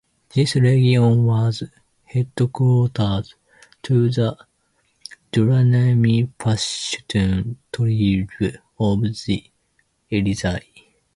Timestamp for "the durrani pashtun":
4.09-7.57